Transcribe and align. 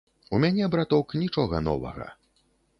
У 0.37 0.39
мяне 0.45 0.69
браток 0.77 1.15
нічога 1.25 1.63
новага. 1.69 2.11